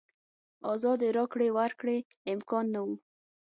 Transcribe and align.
ازادې 0.73 1.07
راکړې 1.17 1.49
ورکړې 1.57 1.97
امکان 2.33 2.65
نه 2.73 2.81
و. 2.85 2.87